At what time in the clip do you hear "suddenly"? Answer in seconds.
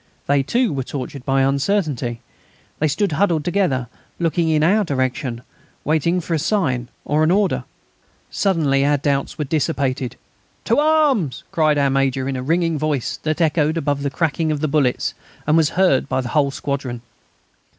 8.31-8.83